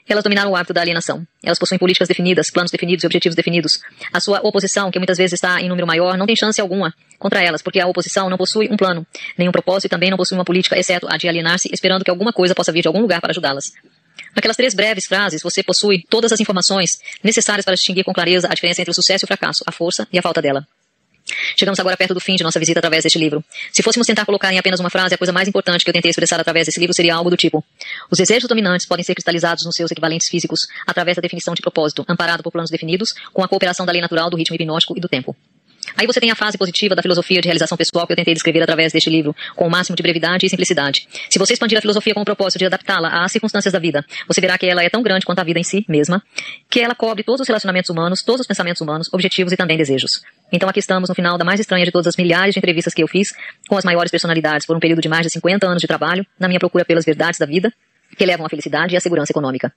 Elas 0.09 0.23
dominaram 0.25 0.51
o 0.51 0.57
hábito 0.57 0.73
da 0.73 0.81
alienação. 0.81 1.27
Elas 1.43 1.59
possuem 1.59 1.79
políticas 1.79 2.09
definidas, 2.09 2.51
planos 2.51 2.71
definidos 2.71 3.05
e 3.05 3.07
objetivos 3.07 3.37
definidos. 3.37 3.81
A 4.13 4.21
sua 4.21 4.41
oposição, 4.43 4.91
que 4.91 4.99
muitas 4.99 5.19
vezes 5.19 5.35
está 5.35 5.61
em 5.61 5.69
número 5.69 5.87
maior, 5.87 6.17
não 6.17 6.27
tem 6.27 6.37
chance 6.37 6.61
alguma 6.61 6.95
contra 7.19 7.43
elas, 7.43 7.63
porque 7.63 7.81
a 7.81 7.87
oposição 7.87 8.29
não 8.29 8.37
possui 8.37 8.69
um 8.71 8.77
plano, 8.77 9.07
nenhum 9.39 9.53
propósito 9.53 9.87
e 9.87 9.89
também 9.89 10.11
não 10.11 10.17
possui 10.17 10.37
uma 10.37 10.45
política, 10.45 10.79
exceto 10.79 11.07
a 11.09 11.17
de 11.17 11.29
alienar-se, 11.29 11.69
esperando 11.73 12.05
que 12.05 12.11
alguma 12.11 12.33
coisa 12.33 12.55
possa 12.55 12.73
vir 12.73 12.83
de 12.83 12.89
algum 12.89 13.01
lugar 13.01 13.21
para 13.21 13.31
ajudá-las. 13.31 13.73
Naquelas 14.35 14.57
três 14.57 14.75
breves 14.75 15.07
frases, 15.07 15.43
você 15.43 15.63
possui 15.63 16.05
todas 16.09 16.33
as 16.33 16.41
informações 16.41 16.99
necessárias 17.23 17.65
para 17.65 17.75
distinguir 17.75 18.05
com 18.05 18.13
clareza 18.13 18.49
a 18.51 18.55
diferença 18.55 18.83
entre 18.83 18.91
o 18.91 18.95
sucesso 18.95 19.25
e 19.25 19.27
o 19.27 19.29
fracasso, 19.29 19.65
a 19.67 19.73
força 19.73 20.07
e 20.13 20.19
a 20.19 20.23
falta 20.23 20.43
dela. 20.43 20.67
Chegamos 21.57 21.79
agora 21.81 21.97
perto 21.97 22.15
do 22.15 22.21
fim 22.21 22.37
de 22.37 22.45
nossa 22.45 22.59
visita 22.59 22.79
através 22.79 23.03
deste 23.03 23.19
livro. 23.19 23.45
Se 23.73 23.83
fôssemos 23.83 24.07
tentar 24.07 24.25
colocar 24.25 24.53
em 24.53 24.59
apenas 24.59 24.81
uma 24.81 24.91
frase, 24.91 25.15
a 25.15 25.19
coisa 25.19 25.33
mais 25.33 25.49
importante 25.49 25.85
que 25.85 25.91
eu 25.91 25.95
tentei 25.95 26.11
expressar 26.11 26.41
através 26.41 26.67
desse 26.67 26.79
livro 26.79 26.95
seria 26.95 27.15
algo 27.15 27.31
do 27.31 27.37
tipo: 27.37 27.65
Os 28.11 28.19
desejos 28.19 28.49
dominantes 28.49 28.87
podem 28.87 29.05
ser 29.05 29.15
cristalizados 29.15 29.65
nos 29.65 29.75
seus 29.75 29.91
equivalentes 29.91 30.29
físicos 30.29 30.67
através 30.87 31.17
da 31.17 31.21
definição 31.21 31.55
de 31.55 31.63
propósito, 31.63 32.05
amparado 32.09 32.43
por 32.43 32.53
planos 32.53 32.71
definidos, 32.71 33.15
com 33.33 33.43
a 33.43 33.49
cooperação 33.49 33.85
da 33.85 33.93
lei 33.93 34.01
natural, 34.01 34.31
do 34.31 34.37
ritmo 34.37 34.55
hipnótico 34.55 34.97
e 34.97 35.01
do 35.01 35.09
tempo. 35.09 35.37
Aí 35.97 36.07
você 36.07 36.21
tem 36.21 36.31
a 36.31 36.35
fase 36.35 36.59
positiva 36.59 36.95
da 36.95 37.03
filosofia 37.03 37.41
de 37.41 37.47
realização 37.47 37.77
pessoal 37.77 38.07
que 38.07 38.13
eu 38.13 38.17
tentei 38.17 38.35
descrever 38.35 38.63
através 38.63 38.93
deste 38.93 39.09
livro, 39.09 39.35
com 39.55 39.67
o 39.67 39.71
máximo 39.71 39.97
de 39.97 40.03
brevidade 40.03 40.45
e 40.45 40.51
simplicidade. 40.51 41.09
Se 41.31 41.39
você 41.39 41.55
expandir 41.55 41.79
a 41.79 41.81
filosofia 41.81 42.13
com 42.13 42.21
o 42.21 42.25
propósito 42.25 42.59
de 42.59 42.67
adaptá-la 42.67 43.25
às 43.25 43.33
circunstâncias 43.33 43.73
da 43.73 43.79
vida, 43.79 44.05
você 44.29 44.41
verá 44.41 44.59
que 44.59 44.67
ela 44.67 44.83
é 44.83 44.91
tão 44.91 45.03
grande 45.03 45.25
quanto 45.25 45.39
a 45.39 45.45
vida 45.45 45.59
em 45.59 45.65
si 45.65 45.85
mesma, 45.89 46.23
que 46.69 46.81
ela 46.81 46.95
cobre 46.95 47.23
todos 47.23 47.41
os 47.41 47.49
relacionamentos 47.49 47.89
humanos, 47.89 48.23
todos 48.23 48.43
os 48.43 48.47
pensamentos 48.47 48.81
humanos, 48.81 49.09
objetivos 49.13 49.53
e 49.53 49.57
também 49.57 49.79
desejos. 49.79 50.23
Então 50.53 50.69
aqui 50.69 50.81
estamos 50.81 51.09
no 51.09 51.15
final 51.15 51.39
da 51.39 51.45
mais 51.45 51.61
estranha 51.61 51.85
de 51.85 51.91
todas 51.91 52.07
as 52.07 52.17
milhares 52.17 52.55
de 52.55 52.59
entrevistas 52.59 52.93
que 52.93 53.03
eu 53.03 53.09
fiz 53.09 53.35
com 53.69 53.77
as 53.77 53.85
maiores 53.85 54.11
personalidades 54.11 54.67
por 54.67 54.77
um 54.77 54.81
período 54.81 55.01
de 55.01 55.09
mais 55.09 55.23
de 55.23 55.31
50 55.31 55.67
anos 55.67 55.81
de 55.81 55.87
trabalho, 55.87 56.27
na 56.39 56.47
minha 56.47 56.61
procura 56.61 56.85
pelas 56.85 57.05
verdades 57.05 57.39
da 57.39 57.47
vida, 57.47 57.73
que 58.17 58.25
levam 58.25 58.47
à 58.47 58.49
felicidade 58.49 58.95
e 58.95 58.97
à 58.97 59.01
segurança 59.01 59.33
econômica. 59.33 59.73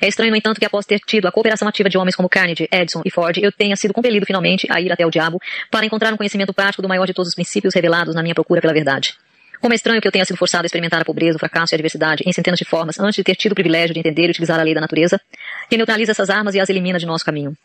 É 0.00 0.08
estranho, 0.08 0.30
no 0.30 0.36
entanto, 0.36 0.58
que 0.58 0.66
após 0.66 0.86
ter 0.86 0.98
tido 1.00 1.26
a 1.26 1.32
cooperação 1.32 1.68
ativa 1.68 1.88
de 1.88 1.98
homens 1.98 2.14
como 2.14 2.28
Carnegie, 2.28 2.68
Edison 2.72 3.02
e 3.04 3.10
Ford, 3.10 3.36
eu 3.38 3.52
tenha 3.52 3.76
sido 3.76 3.92
compelido 3.92 4.26
finalmente 4.26 4.66
a 4.70 4.80
ir 4.80 4.92
até 4.92 5.06
o 5.06 5.10
diabo 5.10 5.40
para 5.70 5.84
encontrar 5.86 6.12
um 6.12 6.16
conhecimento 6.16 6.52
prático 6.52 6.82
do 6.82 6.88
maior 6.88 7.06
de 7.06 7.14
todos 7.14 7.28
os 7.28 7.34
princípios 7.34 7.74
revelados 7.74 8.14
na 8.14 8.22
minha 8.22 8.34
procura 8.34 8.60
pela 8.60 8.72
verdade. 8.72 9.14
Como 9.60 9.72
é 9.72 9.76
estranho 9.76 10.00
que 10.00 10.06
eu 10.06 10.12
tenha 10.12 10.24
sido 10.24 10.36
forçado 10.36 10.64
a 10.64 10.66
experimentar 10.66 11.00
a 11.00 11.04
pobreza, 11.04 11.36
o 11.36 11.38
fracasso 11.38 11.72
e 11.72 11.74
a 11.74 11.76
adversidade 11.76 12.22
em 12.26 12.32
centenas 12.32 12.58
de 12.58 12.64
formas 12.64 13.00
antes 13.00 13.16
de 13.16 13.24
ter 13.24 13.34
tido 13.34 13.52
o 13.52 13.54
privilégio 13.54 13.94
de 13.94 14.00
entender 14.00 14.26
e 14.26 14.30
utilizar 14.30 14.60
a 14.60 14.62
lei 14.62 14.74
da 14.74 14.80
natureza, 14.80 15.20
que 15.68 15.76
neutraliza 15.76 16.12
essas 16.12 16.30
armas 16.30 16.54
e 16.54 16.60
as 16.60 16.68
elimina 16.68 16.98
de 16.98 17.06
nosso 17.06 17.24
caminho. 17.24 17.56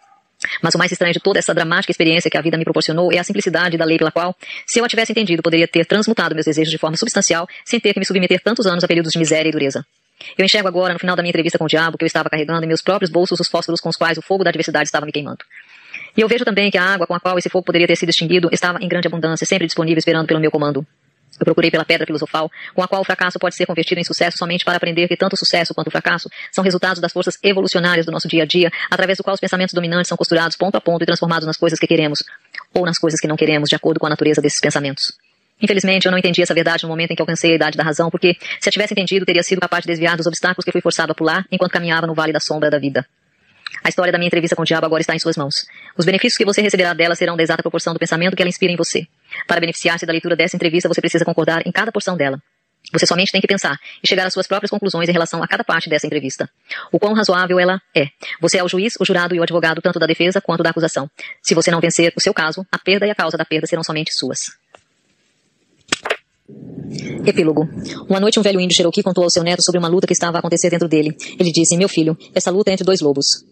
Mas 0.61 0.73
o 0.73 0.77
mais 0.77 0.91
estranho 0.91 1.13
de 1.13 1.19
toda 1.19 1.37
essa 1.37 1.53
dramática 1.53 1.91
experiência 1.91 2.29
que 2.31 2.37
a 2.37 2.41
vida 2.41 2.57
me 2.57 2.63
proporcionou 2.63 3.11
é 3.11 3.19
a 3.19 3.23
simplicidade 3.23 3.77
da 3.77 3.85
lei 3.85 3.97
pela 3.97 4.11
qual, 4.11 4.35
se 4.65 4.79
eu 4.79 4.85
a 4.85 4.87
tivesse 4.87 5.11
entendido, 5.11 5.43
poderia 5.43 5.67
ter 5.67 5.85
transmutado 5.85 6.33
meus 6.33 6.45
desejos 6.45 6.71
de 6.71 6.77
forma 6.77 6.97
substancial 6.97 7.47
sem 7.65 7.79
ter 7.79 7.93
que 7.93 7.99
me 7.99 8.05
submeter 8.05 8.41
tantos 8.41 8.65
anos 8.65 8.83
a 8.83 8.87
períodos 8.87 9.11
de 9.11 9.19
miséria 9.19 9.49
e 9.49 9.51
dureza. 9.51 9.85
Eu 10.37 10.45
enxergo 10.45 10.67
agora, 10.67 10.93
no 10.93 10.99
final 10.99 11.15
da 11.15 11.21
minha 11.21 11.31
entrevista 11.31 11.57
com 11.57 11.65
o 11.65 11.67
diabo, 11.67 11.97
que 11.97 12.03
eu 12.03 12.07
estava 12.07 12.29
carregando 12.29 12.63
em 12.63 12.67
meus 12.67 12.81
próprios 12.81 13.09
bolsos 13.09 13.39
os 13.39 13.47
fósforos 13.47 13.79
com 13.79 13.89
os 13.89 13.95
quais 13.95 14.17
o 14.17 14.21
fogo 14.21 14.43
da 14.43 14.49
adversidade 14.49 14.87
estava 14.87 15.05
me 15.05 15.11
queimando. 15.11 15.43
E 16.15 16.21
eu 16.21 16.27
vejo 16.27 16.43
também 16.43 16.69
que 16.69 16.77
a 16.77 16.83
água 16.83 17.07
com 17.07 17.13
a 17.13 17.19
qual 17.19 17.37
esse 17.37 17.49
fogo 17.49 17.65
poderia 17.65 17.87
ter 17.87 17.95
sido 17.95 18.09
extinguido 18.09 18.49
estava 18.51 18.79
em 18.81 18.87
grande 18.87 19.07
abundância, 19.07 19.45
sempre 19.45 19.65
disponível 19.65 19.99
esperando 19.99 20.27
pelo 20.27 20.39
meu 20.39 20.51
comando. 20.51 20.85
Eu 21.39 21.45
procurei 21.45 21.71
pela 21.71 21.85
pedra 21.85 22.05
filosofal, 22.05 22.51
com 22.75 22.83
a 22.83 22.87
qual 22.87 23.01
o 23.01 23.05
fracasso 23.05 23.39
pode 23.39 23.55
ser 23.55 23.65
convertido 23.65 23.99
em 23.99 24.03
sucesso 24.03 24.37
somente 24.37 24.65
para 24.65 24.75
aprender 24.75 25.07
que 25.07 25.15
tanto 25.15 25.33
o 25.33 25.37
sucesso 25.37 25.73
quanto 25.73 25.87
o 25.87 25.91
fracasso 25.91 26.29
são 26.51 26.63
resultados 26.63 27.01
das 27.01 27.11
forças 27.11 27.37
evolucionárias 27.41 28.05
do 28.05 28.11
nosso 28.11 28.27
dia 28.27 28.43
a 28.43 28.45
dia, 28.45 28.69
através 28.91 29.17
do 29.17 29.23
qual 29.23 29.33
os 29.33 29.39
pensamentos 29.39 29.73
dominantes 29.73 30.09
são 30.09 30.17
costurados 30.17 30.55
ponto 30.57 30.75
a 30.75 30.81
ponto 30.81 31.01
e 31.01 31.05
transformados 31.05 31.47
nas 31.47 31.57
coisas 31.57 31.79
que 31.79 31.87
queremos, 31.87 32.23
ou 32.73 32.85
nas 32.85 32.99
coisas 32.99 33.19
que 33.19 33.27
não 33.27 33.35
queremos, 33.35 33.69
de 33.69 33.75
acordo 33.75 33.99
com 33.99 34.05
a 34.05 34.09
natureza 34.09 34.41
desses 34.41 34.59
pensamentos. 34.59 35.13
Infelizmente, 35.61 36.05
eu 36.05 36.11
não 36.11 36.17
entendi 36.17 36.41
essa 36.41 36.53
verdade 36.53 36.83
no 36.83 36.89
momento 36.89 37.11
em 37.11 37.15
que 37.15 37.21
alcancei 37.21 37.51
a 37.51 37.55
idade 37.55 37.77
da 37.77 37.83
razão, 37.83 38.09
porque 38.09 38.35
se 38.59 38.67
a 38.67 38.71
tivesse 38.71 38.93
entendido, 38.93 39.25
teria 39.25 39.43
sido 39.43 39.61
capaz 39.61 39.83
de 39.83 39.87
desviar 39.87 40.17
dos 40.17 40.25
obstáculos 40.25 40.65
que 40.65 40.71
fui 40.71 40.81
forçado 40.81 41.11
a 41.11 41.15
pular 41.15 41.45
enquanto 41.51 41.71
caminhava 41.71 42.07
no 42.07 42.15
vale 42.15 42.33
da 42.33 42.39
sombra 42.39 42.69
da 42.69 42.79
vida. 42.79 43.05
A 43.83 43.89
história 43.89 44.11
da 44.11 44.17
minha 44.17 44.27
entrevista 44.27 44.55
com 44.55 44.61
o 44.61 44.65
diabo 44.65 44.85
agora 44.85 45.01
está 45.01 45.15
em 45.15 45.19
suas 45.19 45.37
mãos. 45.37 45.65
Os 45.97 46.05
benefícios 46.05 46.37
que 46.37 46.45
você 46.45 46.61
receberá 46.61 46.93
dela 46.93 47.15
serão 47.15 47.37
da 47.37 47.43
exata 47.43 47.63
proporção 47.63 47.93
do 47.93 47.99
pensamento 47.99 48.35
que 48.35 48.41
ela 48.41 48.49
inspira 48.49 48.71
em 48.71 48.75
você. 48.75 49.07
Para 49.47 49.59
beneficiar-se 49.59 50.05
da 50.05 50.11
leitura 50.11 50.35
dessa 50.35 50.55
entrevista, 50.55 50.89
você 50.89 50.99
precisa 50.99 51.23
concordar 51.23 51.65
em 51.65 51.71
cada 51.71 51.91
porção 51.91 52.17
dela. 52.17 52.41
Você 52.91 53.05
somente 53.05 53.31
tem 53.31 53.39
que 53.39 53.47
pensar 53.47 53.79
e 54.03 54.07
chegar 54.07 54.25
às 54.25 54.33
suas 54.33 54.47
próprias 54.47 54.69
conclusões 54.69 55.07
em 55.07 55.11
relação 55.11 55.41
a 55.41 55.47
cada 55.47 55.63
parte 55.63 55.89
dessa 55.89 56.05
entrevista. 56.05 56.49
O 56.91 56.99
quão 56.99 57.13
razoável 57.13 57.59
ela 57.59 57.81
é. 57.95 58.07
Você 58.41 58.57
é 58.57 58.63
o 58.63 58.67
juiz, 58.67 58.93
o 58.99 59.05
jurado 59.05 59.33
e 59.33 59.39
o 59.39 59.43
advogado 59.43 59.81
tanto 59.81 59.99
da 59.99 60.05
defesa 60.05 60.41
quanto 60.41 60.63
da 60.63 60.71
acusação. 60.71 61.09
Se 61.41 61.53
você 61.53 61.71
não 61.71 61.79
vencer 61.79 62.11
o 62.15 62.21
seu 62.21 62.33
caso, 62.33 62.65
a 62.71 62.77
perda 62.77 63.07
e 63.07 63.11
a 63.11 63.15
causa 63.15 63.37
da 63.37 63.45
perda 63.45 63.67
serão 63.67 63.83
somente 63.83 64.11
suas. 64.13 64.60
Epílogo. 67.25 67.67
Uma 68.09 68.19
noite 68.19 68.39
um 68.39 68.43
velho 68.43 68.59
índio 68.59 68.75
Cherokee 68.75 69.03
contou 69.03 69.23
ao 69.23 69.29
seu 69.29 69.43
neto 69.43 69.63
sobre 69.63 69.79
uma 69.79 69.87
luta 69.87 70.07
que 70.07 70.13
estava 70.13 70.37
a 70.37 70.39
acontecer 70.39 70.69
dentro 70.69 70.87
dele. 70.87 71.15
Ele 71.39 71.51
disse, 71.51 71.77
meu 71.77 71.87
filho, 71.87 72.17
essa 72.33 72.51
luta 72.51 72.71
é 72.71 72.73
entre 72.73 72.85
dois 72.85 73.01
lobos. 73.01 73.45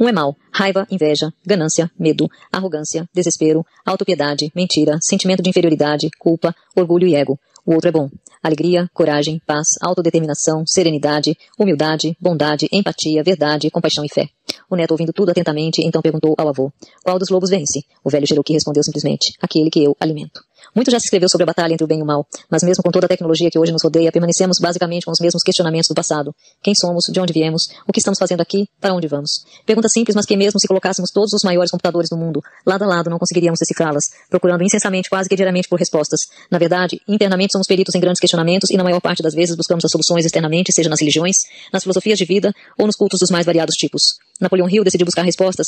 Um 0.00 0.08
é 0.08 0.12
mau, 0.12 0.34
raiva, 0.52 0.86
inveja, 0.90 1.30
ganância, 1.44 1.90
medo, 1.98 2.28
arrogância, 2.50 3.08
desespero, 3.14 3.64
autopiedade, 3.84 4.50
mentira, 4.54 4.98
sentimento 5.00 5.42
de 5.42 5.50
inferioridade, 5.50 6.08
culpa, 6.18 6.54
orgulho 6.74 7.06
e 7.06 7.14
ego. 7.14 7.38
O 7.64 7.74
outro 7.74 7.88
é 7.88 7.92
bom, 7.92 8.08
alegria, 8.42 8.88
coragem, 8.94 9.40
paz, 9.44 9.66
autodeterminação, 9.82 10.62
serenidade, 10.66 11.36
humildade, 11.58 12.16
bondade, 12.20 12.68
empatia, 12.70 13.22
verdade, 13.24 13.70
compaixão 13.70 14.04
e 14.04 14.08
fé. 14.08 14.28
O 14.70 14.76
neto, 14.76 14.92
ouvindo 14.92 15.12
tudo 15.12 15.30
atentamente, 15.30 15.82
então 15.84 16.00
perguntou 16.00 16.34
ao 16.38 16.48
avô: 16.48 16.72
Qual 17.02 17.18
dos 17.18 17.28
lobos 17.28 17.50
vence? 17.50 17.84
O 18.04 18.10
velho 18.10 18.26
Cherokee 18.26 18.52
respondeu 18.52 18.84
simplesmente: 18.84 19.32
Aquele 19.42 19.68
que 19.68 19.82
eu 19.82 19.96
alimento. 19.98 20.40
Muito 20.74 20.90
já 20.90 20.98
se 20.98 21.06
escreveu 21.06 21.28
sobre 21.28 21.44
a 21.44 21.46
batalha 21.46 21.72
entre 21.72 21.84
o 21.84 21.86
bem 21.86 22.00
e 22.00 22.02
o 22.02 22.06
mal, 22.06 22.26
mas 22.50 22.62
mesmo 22.62 22.82
com 22.82 22.90
toda 22.90 23.06
a 23.06 23.08
tecnologia 23.08 23.50
que 23.50 23.58
hoje 23.58 23.72
nos 23.72 23.82
rodeia, 23.82 24.10
permanecemos 24.12 24.58
basicamente 24.60 25.04
com 25.04 25.12
os 25.12 25.20
mesmos 25.20 25.42
questionamentos 25.42 25.88
do 25.88 25.94
passado. 25.94 26.34
Quem 26.62 26.74
somos? 26.74 27.04
De 27.10 27.20
onde 27.20 27.32
viemos? 27.32 27.68
O 27.88 27.92
que 27.92 27.98
estamos 27.98 28.18
fazendo 28.18 28.40
aqui? 28.40 28.68
Para 28.80 28.94
onde 28.94 29.08
vamos? 29.08 29.44
Pergunta 29.64 29.88
simples, 29.88 30.14
mas 30.14 30.26
que 30.26 30.36
mesmo 30.36 30.58
se 30.60 30.66
colocássemos 30.66 31.10
todos 31.10 31.32
os 31.32 31.42
maiores 31.42 31.70
computadores 31.70 32.10
do 32.10 32.16
mundo, 32.16 32.42
lado 32.64 32.84
a 32.84 32.86
lado, 32.86 33.10
não 33.10 33.18
conseguiríamos 33.18 33.58
decifrá-las, 33.58 34.04
procurando 34.28 34.62
incessantemente, 34.62 35.08
quase 35.08 35.28
que 35.28 35.36
diariamente, 35.36 35.68
por 35.68 35.78
respostas. 35.78 36.20
Na 36.50 36.58
verdade, 36.58 37.00
internamente 37.08 37.52
somos 37.52 37.66
peritos 37.66 37.94
em 37.94 38.00
grandes 38.00 38.20
questionamentos 38.20 38.70
e 38.70 38.76
na 38.76 38.84
maior 38.84 39.00
parte 39.00 39.22
das 39.22 39.34
vezes 39.34 39.56
buscamos 39.56 39.84
as 39.84 39.90
soluções 39.90 40.24
externamente, 40.24 40.72
seja 40.72 40.88
nas 40.88 41.00
religiões, 41.00 41.36
nas 41.72 41.82
filosofias 41.82 42.18
de 42.18 42.24
vida 42.24 42.52
ou 42.78 42.86
nos 42.86 42.96
cultos 42.96 43.20
dos 43.20 43.30
mais 43.30 43.46
variados 43.46 43.74
tipos. 43.76 44.16
Napoleão 44.40 44.68
Hill 44.68 44.84
decidiu 44.84 45.06
buscar 45.06 45.22
respostas 45.22 45.66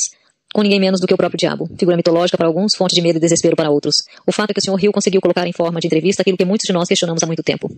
com 0.53 0.61
ninguém 0.61 0.79
menos 0.79 0.99
do 0.99 1.07
que 1.07 1.13
o 1.13 1.17
próprio 1.17 1.37
diabo, 1.37 1.69
figura 1.77 1.95
mitológica 1.95 2.37
para 2.37 2.47
alguns, 2.47 2.75
fonte 2.75 2.95
de 2.95 3.01
medo 3.01 3.17
e 3.17 3.19
desespero 3.19 3.55
para 3.55 3.69
outros. 3.69 4.03
O 4.25 4.31
fato 4.31 4.51
é 4.51 4.53
que 4.53 4.59
o 4.59 4.63
Sr. 4.63 4.83
Hill 4.83 4.91
conseguiu 4.91 5.21
colocar 5.21 5.47
em 5.47 5.53
forma 5.53 5.79
de 5.79 5.87
entrevista 5.87 6.21
aquilo 6.21 6.37
que 6.37 6.45
muitos 6.45 6.65
de 6.65 6.73
nós 6.73 6.87
questionamos 6.87 7.21
há 7.23 7.27
muito 7.27 7.43
tempo. 7.43 7.69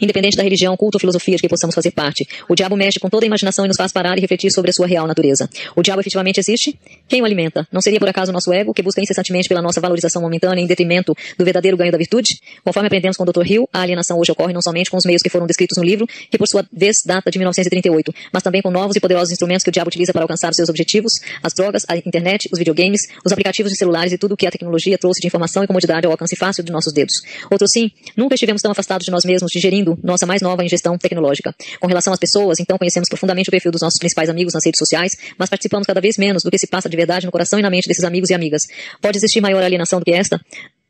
Independente 0.00 0.36
da 0.36 0.42
religião, 0.42 0.76
culto 0.76 0.96
ou 0.96 1.00
filosofia 1.00 1.36
de 1.36 1.42
que 1.42 1.48
possamos 1.48 1.74
fazer 1.74 1.90
parte, 1.90 2.26
o 2.48 2.54
diabo 2.54 2.76
mexe 2.76 2.98
com 2.98 3.08
toda 3.08 3.24
a 3.24 3.28
imaginação 3.28 3.64
e 3.64 3.68
nos 3.68 3.76
faz 3.76 3.92
parar 3.92 4.18
e 4.18 4.20
refletir 4.20 4.50
sobre 4.50 4.70
a 4.70 4.72
sua 4.72 4.86
real 4.86 5.06
natureza. 5.06 5.48
O 5.76 5.82
diabo 5.82 6.00
efetivamente 6.00 6.38
existe? 6.38 6.78
Quem 7.08 7.22
o 7.22 7.24
alimenta? 7.24 7.66
Não 7.72 7.80
seria 7.80 7.98
por 7.98 8.08
acaso 8.08 8.30
o 8.30 8.32
nosso 8.32 8.52
ego, 8.52 8.72
que 8.74 8.82
busca 8.82 9.00
incessantemente 9.00 9.48
pela 9.48 9.62
nossa 9.62 9.80
valorização 9.80 10.22
momentânea 10.22 10.62
em 10.62 10.66
detrimento 10.66 11.14
do 11.38 11.44
verdadeiro 11.44 11.76
ganho 11.76 11.92
da 11.92 11.98
virtude? 11.98 12.40
Conforme 12.64 12.86
aprendemos 12.86 13.16
com 13.16 13.22
o 13.22 13.26
Dr. 13.26 13.46
Hill, 13.46 13.68
a 13.72 13.82
alienação 13.82 14.18
hoje 14.18 14.32
ocorre 14.32 14.52
não 14.52 14.62
somente 14.62 14.90
com 14.90 14.96
os 14.96 15.04
meios 15.04 15.22
que 15.22 15.28
foram 15.28 15.46
descritos 15.46 15.76
no 15.76 15.84
livro, 15.84 16.06
que 16.30 16.38
por 16.38 16.46
sua 16.46 16.64
vez 16.72 16.98
data 17.04 17.30
de 17.30 17.38
1938, 17.38 18.12
mas 18.32 18.42
também 18.42 18.62
com 18.62 18.70
novos 18.70 18.96
e 18.96 19.00
poderosos 19.00 19.30
instrumentos 19.30 19.62
que 19.62 19.70
o 19.70 19.72
diabo 19.72 19.88
utiliza 19.88 20.12
para 20.12 20.22
alcançar 20.22 20.50
os 20.50 20.56
seus 20.56 20.68
objetivos, 20.68 21.12
as 21.42 21.52
drogas, 21.52 21.84
a 21.88 21.96
internet, 21.96 22.48
os 22.52 22.58
videogames, 22.58 23.08
os 23.24 23.32
aplicativos 23.32 23.72
de 23.72 23.78
celulares 23.78 24.12
e 24.12 24.18
tudo 24.18 24.32
o 24.32 24.36
que 24.36 24.46
a 24.46 24.50
tecnologia 24.50 24.96
trouxe 24.98 25.20
de 25.20 25.26
informação 25.26 25.62
e 25.64 25.66
comodidade 25.66 26.06
ao 26.06 26.12
alcance 26.12 26.36
fácil 26.36 26.64
de 26.64 26.72
nossos 26.72 26.92
dedos. 26.92 27.14
Outro 27.50 27.66
sim, 27.68 27.90
nunca 28.16 28.34
estivemos 28.34 28.62
tão 28.62 28.72
afastados 28.72 29.04
de 29.04 29.10
nós 29.10 29.24
mesmos, 29.24 29.52
digerindo 29.60 29.98
nossa 30.02 30.26
mais 30.26 30.40
nova 30.40 30.64
em 30.64 30.68
gestão 30.68 30.96
tecnológica. 30.96 31.54
Com 31.78 31.86
relação 31.86 32.12
às 32.12 32.18
pessoas, 32.18 32.58
então 32.58 32.78
conhecemos 32.78 33.08
profundamente 33.08 33.48
o 33.48 33.52
perfil 33.52 33.70
dos 33.70 33.82
nossos 33.82 33.98
principais 33.98 34.28
amigos 34.28 34.54
nas 34.54 34.64
redes 34.64 34.78
sociais, 34.78 35.16
mas 35.38 35.48
participamos 35.50 35.86
cada 35.86 36.00
vez 36.00 36.16
menos 36.16 36.42
do 36.42 36.50
que 36.50 36.58
se 36.58 36.66
passa 36.66 36.88
de 36.88 36.96
verdade 36.96 37.26
no 37.26 37.32
coração 37.32 37.58
e 37.58 37.62
na 37.62 37.70
mente 37.70 37.86
desses 37.86 38.04
amigos 38.04 38.30
e 38.30 38.34
amigas. 38.34 38.66
Pode 39.00 39.18
existir 39.18 39.40
maior 39.40 39.62
alienação 39.62 39.98
do 39.98 40.04
que 40.04 40.12
esta? 40.12 40.40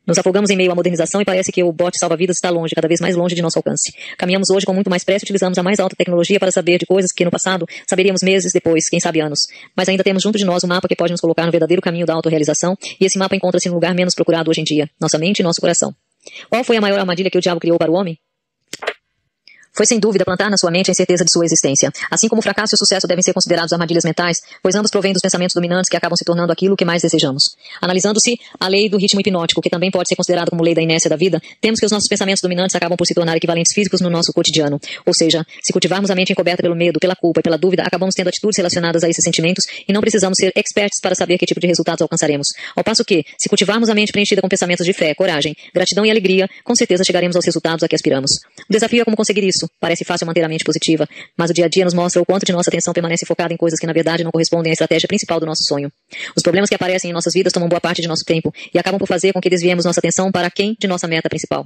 Nos 0.06 0.18
afogamos 0.18 0.50
em 0.50 0.56
meio 0.56 0.72
à 0.72 0.74
modernização 0.74 1.20
e 1.20 1.24
parece 1.24 1.52
que 1.52 1.62
o 1.62 1.70
bote 1.72 1.98
salva-vidas 1.98 2.36
está 2.36 2.48
longe, 2.48 2.74
cada 2.74 2.88
vez 2.88 3.00
mais 3.00 3.14
longe 3.14 3.34
de 3.34 3.42
nosso 3.42 3.58
alcance. 3.58 3.92
Caminhamos 4.16 4.50
hoje 4.50 4.64
com 4.64 4.72
muito 4.72 4.88
mais 4.88 5.04
pressa 5.04 5.24
e 5.24 5.26
utilizamos 5.26 5.58
a 5.58 5.62
mais 5.62 5.78
alta 5.78 5.94
tecnologia 5.94 6.40
para 6.40 6.50
saber 6.50 6.78
de 6.78 6.86
coisas 6.86 7.12
que 7.12 7.24
no 7.24 7.30
passado 7.30 7.66
saberíamos 7.86 8.22
meses 8.22 8.52
depois, 8.52 8.88
quem 8.88 8.98
sabe 8.98 9.20
anos. 9.20 9.40
Mas 9.76 9.88
ainda 9.88 10.02
temos 10.02 10.22
junto 10.22 10.38
de 10.38 10.44
nós 10.44 10.64
um 10.64 10.68
mapa 10.68 10.88
que 10.88 10.96
pode 10.96 11.12
nos 11.12 11.20
colocar 11.20 11.44
no 11.44 11.52
verdadeiro 11.52 11.82
caminho 11.82 12.06
da 12.06 12.14
autorrealização, 12.14 12.76
e 13.00 13.04
esse 13.04 13.18
mapa 13.18 13.36
encontra-se 13.36 13.68
no 13.68 13.74
lugar 13.74 13.94
menos 13.94 14.14
procurado 14.14 14.50
hoje 14.50 14.62
em 14.62 14.64
dia, 14.64 14.88
nossa 15.00 15.18
mente 15.18 15.40
e 15.40 15.42
nosso 15.42 15.60
coração. 15.60 15.94
Qual 16.48 16.64
foi 16.64 16.76
a 16.76 16.80
maior 16.80 16.98
armadilha 16.98 17.30
que 17.30 17.38
o 17.38 17.40
diabo 17.40 17.60
criou 17.60 17.78
para 17.78 17.90
o 17.90 17.94
homem? 17.94 18.18
Foi 19.72 19.86
sem 19.86 19.98
dúvida 19.98 20.24
plantar 20.24 20.50
na 20.50 20.56
sua 20.56 20.70
mente 20.70 20.90
a 20.90 20.92
incerteza 20.92 21.24
de 21.24 21.30
sua 21.30 21.44
existência. 21.44 21.92
Assim 22.10 22.28
como 22.28 22.40
o 22.40 22.42
fracasso 22.42 22.74
e 22.74 22.76
o 22.76 22.78
sucesso 22.78 23.06
devem 23.06 23.22
ser 23.22 23.32
considerados 23.32 23.72
armadilhas 23.72 24.04
mentais, 24.04 24.40
pois 24.62 24.74
ambos 24.74 24.90
provêm 24.90 25.12
dos 25.12 25.22
pensamentos 25.22 25.54
dominantes 25.54 25.88
que 25.88 25.96
acabam 25.96 26.16
se 26.16 26.24
tornando 26.24 26.52
aquilo 26.52 26.76
que 26.76 26.84
mais 26.84 27.02
desejamos. 27.02 27.54
Analisando-se 27.80 28.38
a 28.58 28.68
lei 28.68 28.88
do 28.88 28.98
ritmo 28.98 29.20
hipnótico, 29.20 29.60
que 29.60 29.70
também 29.70 29.90
pode 29.90 30.08
ser 30.08 30.16
considerado 30.16 30.50
como 30.50 30.62
lei 30.62 30.74
da 30.74 30.82
inércia 30.82 31.08
da 31.08 31.16
vida, 31.16 31.40
temos 31.60 31.78
que 31.78 31.86
os 31.86 31.92
nossos 31.92 32.08
pensamentos 32.08 32.42
dominantes 32.42 32.74
acabam 32.74 32.96
por 32.96 33.06
se 33.06 33.14
tornar 33.14 33.36
equivalentes 33.36 33.72
físicos 33.72 34.00
no 34.00 34.10
nosso 34.10 34.32
cotidiano. 34.32 34.80
Ou 35.06 35.14
seja, 35.14 35.44
se 35.62 35.72
cultivarmos 35.72 36.10
a 36.10 36.14
mente 36.14 36.32
encoberta 36.32 36.62
pelo 36.62 36.74
medo, 36.74 36.98
pela 36.98 37.14
culpa 37.14 37.40
e 37.40 37.42
pela 37.42 37.56
dúvida, 37.56 37.82
acabamos 37.82 38.14
tendo 38.14 38.28
atitudes 38.28 38.56
relacionadas 38.56 39.04
a 39.04 39.08
esses 39.08 39.24
sentimentos 39.24 39.64
e 39.88 39.92
não 39.92 40.00
precisamos 40.00 40.36
ser 40.36 40.52
experts 40.56 41.00
para 41.00 41.14
saber 41.14 41.38
que 41.38 41.46
tipo 41.46 41.60
de 41.60 41.66
resultados 41.66 42.02
alcançaremos. 42.02 42.48
Ao 42.74 42.82
passo 42.82 43.04
que, 43.04 43.24
se 43.38 43.48
cultivarmos 43.48 43.88
a 43.88 43.94
mente 43.94 44.12
preenchida 44.12 44.40
com 44.42 44.48
pensamentos 44.48 44.84
de 44.84 44.92
fé, 44.92 45.14
coragem, 45.14 45.54
gratidão 45.74 46.04
e 46.04 46.10
alegria, 46.10 46.48
com 46.64 46.74
certeza 46.74 47.04
chegaremos 47.04 47.36
aos 47.36 47.44
resultados 47.44 47.82
a 47.82 47.88
que 47.88 47.94
aspiramos. 47.94 48.32
O 48.68 48.72
desafio 48.72 49.02
é 49.02 49.04
como 49.04 49.16
conseguir 49.16 49.44
isso. 49.44 49.59
Parece 49.80 50.04
fácil 50.04 50.26
manter 50.26 50.44
a 50.44 50.48
mente 50.48 50.64
positiva, 50.64 51.08
mas 51.36 51.50
o 51.50 51.54
dia 51.54 51.66
a 51.66 51.68
dia 51.68 51.84
nos 51.84 51.94
mostra 51.94 52.20
o 52.20 52.26
quanto 52.26 52.46
de 52.46 52.52
nossa 52.52 52.70
atenção 52.70 52.92
permanece 52.92 53.26
focada 53.26 53.52
em 53.52 53.56
coisas 53.56 53.78
que 53.78 53.86
na 53.86 53.92
verdade 53.92 54.22
não 54.24 54.30
correspondem 54.30 54.70
à 54.70 54.72
estratégia 54.72 55.08
principal 55.08 55.40
do 55.40 55.46
nosso 55.46 55.64
sonho. 55.64 55.90
Os 56.36 56.42
problemas 56.42 56.68
que 56.68 56.74
aparecem 56.74 57.10
em 57.10 57.12
nossas 57.12 57.32
vidas 57.32 57.52
tomam 57.52 57.68
boa 57.68 57.80
parte 57.80 58.02
de 58.02 58.08
nosso 58.08 58.24
tempo 58.24 58.52
e 58.72 58.78
acabam 58.78 58.98
por 58.98 59.06
fazer 59.06 59.32
com 59.32 59.40
que 59.40 59.50
desviemos 59.50 59.84
nossa 59.84 60.00
atenção 60.00 60.30
para 60.30 60.50
quem 60.50 60.76
de 60.78 60.86
nossa 60.86 61.06
meta 61.06 61.28
principal. 61.28 61.64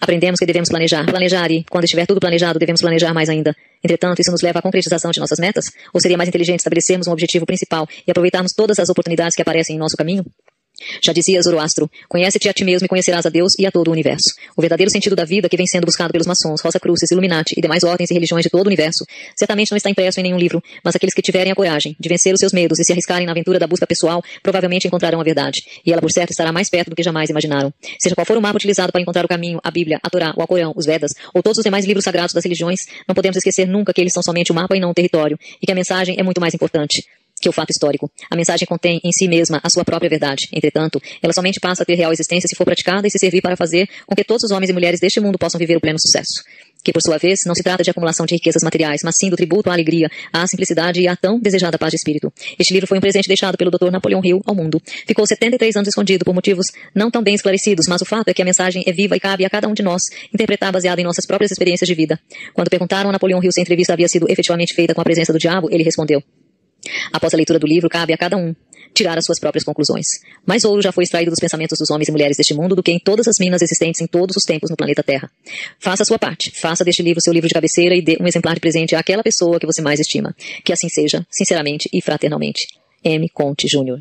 Aprendemos 0.00 0.38
que 0.38 0.46
devemos 0.46 0.68
planejar, 0.68 1.06
planejar 1.06 1.50
e, 1.50 1.64
quando 1.70 1.84
estiver 1.84 2.06
tudo 2.06 2.20
planejado, 2.20 2.58
devemos 2.58 2.80
planejar 2.80 3.14
mais 3.14 3.28
ainda. 3.28 3.54
Entretanto, 3.82 4.20
isso 4.20 4.30
nos 4.30 4.42
leva 4.42 4.58
à 4.58 4.62
concretização 4.62 5.10
de 5.10 5.20
nossas 5.20 5.38
metas? 5.38 5.66
Ou 5.92 6.00
seria 6.00 6.16
mais 6.16 6.28
inteligente 6.28 6.58
estabelecermos 6.58 7.06
um 7.06 7.12
objetivo 7.12 7.46
principal 7.46 7.88
e 8.06 8.10
aproveitarmos 8.10 8.52
todas 8.52 8.78
as 8.78 8.88
oportunidades 8.88 9.36
que 9.36 9.42
aparecem 9.42 9.76
em 9.76 9.78
nosso 9.78 9.96
caminho? 9.96 10.24
Já 11.00 11.12
dizia 11.12 11.40
Zoroastro, 11.40 11.90
conhece-te 12.08 12.48
a 12.48 12.52
ti 12.52 12.64
mesmo 12.64 12.86
e 12.86 12.88
conhecerás 12.88 13.24
a 13.24 13.28
Deus 13.28 13.52
e 13.58 13.66
a 13.66 13.70
todo 13.70 13.88
o 13.88 13.92
universo. 13.92 14.34
O 14.56 14.60
verdadeiro 14.60 14.90
sentido 14.90 15.14
da 15.14 15.24
vida 15.24 15.48
que 15.48 15.56
vem 15.56 15.66
sendo 15.66 15.84
buscado 15.84 16.12
pelos 16.12 16.26
maçons, 16.26 16.60
Rosa 16.60 16.80
Cruzes, 16.80 17.10
Illuminati 17.10 17.54
e 17.56 17.60
demais 17.60 17.84
ordens 17.84 18.10
e 18.10 18.14
religiões 18.14 18.42
de 18.42 18.50
todo 18.50 18.64
o 18.64 18.68
universo, 18.68 19.04
certamente 19.36 19.70
não 19.70 19.76
está 19.76 19.88
impresso 19.88 20.20
em 20.20 20.24
nenhum 20.24 20.38
livro, 20.38 20.62
mas 20.82 20.96
aqueles 20.96 21.14
que 21.14 21.22
tiverem 21.22 21.52
a 21.52 21.54
coragem 21.54 21.96
de 21.98 22.08
vencer 22.08 22.34
os 22.34 22.40
seus 22.40 22.52
medos 22.52 22.78
e 22.78 22.84
se 22.84 22.92
arriscarem 22.92 23.26
na 23.26 23.32
aventura 23.32 23.58
da 23.58 23.66
busca 23.66 23.86
pessoal, 23.86 24.22
provavelmente 24.42 24.86
encontrarão 24.86 25.20
a 25.20 25.24
verdade. 25.24 25.62
E 25.86 25.92
ela, 25.92 26.00
por 26.00 26.10
certo, 26.10 26.30
estará 26.30 26.52
mais 26.52 26.68
perto 26.68 26.90
do 26.90 26.96
que 26.96 27.02
jamais 27.02 27.30
imaginaram. 27.30 27.72
Seja 27.98 28.14
qual 28.14 28.26
for 28.26 28.36
o 28.36 28.42
mapa 28.42 28.56
utilizado 28.56 28.92
para 28.92 29.00
encontrar 29.00 29.24
o 29.24 29.28
caminho, 29.28 29.60
a 29.62 29.70
Bíblia, 29.70 29.98
a 30.02 30.10
Torá, 30.10 30.34
o 30.36 30.40
Alcorão, 30.40 30.72
os 30.76 30.86
Vedas, 30.86 31.12
ou 31.32 31.42
todos 31.42 31.58
os 31.58 31.64
demais 31.64 31.84
livros 31.84 32.04
sagrados 32.04 32.34
das 32.34 32.44
religiões, 32.44 32.80
não 33.06 33.14
podemos 33.14 33.36
esquecer 33.36 33.66
nunca 33.66 33.92
que 33.92 34.00
eles 34.00 34.12
são 34.12 34.22
somente 34.22 34.50
o 34.50 34.54
mapa 34.54 34.76
e 34.76 34.80
não 34.80 34.90
o 34.90 34.94
território, 34.94 35.38
e 35.62 35.66
que 35.66 35.72
a 35.72 35.74
mensagem 35.74 36.16
é 36.18 36.22
muito 36.22 36.40
mais 36.40 36.54
importante 36.54 37.04
que 37.44 37.48
o 37.48 37.52
fato 37.52 37.70
histórico. 37.70 38.10
A 38.30 38.36
mensagem 38.36 38.66
contém 38.66 39.00
em 39.04 39.12
si 39.12 39.28
mesma 39.28 39.60
a 39.62 39.68
sua 39.68 39.84
própria 39.84 40.08
verdade. 40.08 40.48
Entretanto, 40.50 41.00
ela 41.22 41.32
somente 41.32 41.60
passa 41.60 41.82
a 41.82 41.86
ter 41.86 41.94
real 41.94 42.10
existência 42.10 42.48
se 42.48 42.56
for 42.56 42.64
praticada 42.64 43.06
e 43.06 43.10
se 43.10 43.18
servir 43.18 43.42
para 43.42 43.56
fazer 43.56 43.86
com 44.06 44.14
que 44.14 44.24
todos 44.24 44.44
os 44.44 44.50
homens 44.50 44.70
e 44.70 44.72
mulheres 44.72 44.98
deste 44.98 45.20
mundo 45.20 45.38
possam 45.38 45.58
viver 45.58 45.76
o 45.76 45.80
pleno 45.80 46.00
sucesso. 46.00 46.42
Que, 46.82 46.92
por 46.92 47.02
sua 47.02 47.16
vez, 47.16 47.40
não 47.46 47.54
se 47.54 47.62
trata 47.62 47.82
de 47.82 47.90
acumulação 47.90 48.26
de 48.26 48.34
riquezas 48.34 48.62
materiais, 48.62 49.00
mas 49.02 49.16
sim 49.16 49.30
do 49.30 49.36
tributo 49.36 49.70
à 49.70 49.72
alegria, 49.72 50.10
à 50.32 50.46
simplicidade 50.46 51.00
e 51.00 51.08
à 51.08 51.16
tão 51.16 51.38
desejada 51.38 51.78
paz 51.78 51.90
de 51.90 51.96
espírito. 51.96 52.32
Este 52.58 52.74
livro 52.74 52.86
foi 52.86 52.98
um 52.98 53.00
presente 53.00 53.26
deixado 53.26 53.56
pelo 53.56 53.70
Dr. 53.70 53.90
Napoleão 53.90 54.20
Hill 54.22 54.40
ao 54.44 54.54
mundo. 54.54 54.80
Ficou 55.06 55.26
73 55.26 55.76
anos 55.76 55.88
escondido 55.88 56.24
por 56.24 56.34
motivos 56.34 56.66
não 56.94 57.10
tão 57.10 57.22
bem 57.22 57.34
esclarecidos, 57.34 57.86
mas 57.88 58.02
o 58.02 58.04
fato 58.04 58.28
é 58.28 58.34
que 58.34 58.42
a 58.42 58.44
mensagem 58.44 58.82
é 58.86 58.92
viva 58.92 59.16
e 59.16 59.20
cabe 59.20 59.44
a 59.44 59.50
cada 59.50 59.66
um 59.66 59.72
de 59.72 59.82
nós 59.82 60.02
interpretar 60.32 60.72
baseada 60.72 61.00
em 61.00 61.04
nossas 61.04 61.26
próprias 61.26 61.50
experiências 61.50 61.88
de 61.88 61.94
vida. 61.94 62.20
Quando 62.52 62.68
perguntaram 62.68 63.08
a 63.08 63.12
Napoleão 63.12 63.42
Hill 63.42 63.52
se 63.52 63.60
a 63.60 63.62
entrevista 63.62 63.94
havia 63.94 64.08
sido 64.08 64.26
efetivamente 64.30 64.74
feita 64.74 64.94
com 64.94 65.00
a 65.00 65.04
presença 65.04 65.32
do 65.32 65.38
diabo, 65.38 65.68
ele 65.70 65.84
respondeu: 65.84 66.22
Após 67.12 67.32
a 67.32 67.36
leitura 67.36 67.58
do 67.58 67.66
livro, 67.66 67.88
cabe 67.88 68.12
a 68.12 68.18
cada 68.18 68.36
um 68.36 68.54
tirar 68.94 69.18
as 69.18 69.24
suas 69.24 69.40
próprias 69.40 69.64
conclusões. 69.64 70.06
Mais 70.46 70.64
ouro 70.64 70.80
já 70.80 70.92
foi 70.92 71.04
extraído 71.04 71.30
dos 71.30 71.40
pensamentos 71.40 71.78
dos 71.78 71.90
homens 71.90 72.08
e 72.08 72.12
mulheres 72.12 72.36
deste 72.36 72.54
mundo 72.54 72.76
do 72.76 72.82
que 72.82 72.92
em 72.92 72.98
todas 72.98 73.26
as 73.26 73.38
minas 73.40 73.60
existentes 73.60 74.00
em 74.00 74.06
todos 74.06 74.36
os 74.36 74.44
tempos 74.44 74.70
no 74.70 74.76
planeta 74.76 75.02
Terra. 75.02 75.30
Faça 75.80 76.04
a 76.04 76.06
sua 76.06 76.18
parte. 76.18 76.52
Faça 76.54 76.84
deste 76.84 77.02
livro 77.02 77.20
seu 77.20 77.32
livro 77.32 77.48
de 77.48 77.54
cabeceira 77.54 77.94
e 77.94 78.02
dê 78.02 78.16
um 78.20 78.26
exemplar 78.26 78.54
de 78.54 78.60
presente 78.60 78.94
àquela 78.94 79.22
pessoa 79.22 79.58
que 79.58 79.66
você 79.66 79.82
mais 79.82 79.98
estima. 79.98 80.34
Que 80.64 80.72
assim 80.72 80.88
seja, 80.88 81.26
sinceramente 81.30 81.88
e 81.92 82.00
fraternalmente. 82.00 82.68
M. 83.02 83.28
Conte 83.28 83.66
Júnior. 83.66 84.00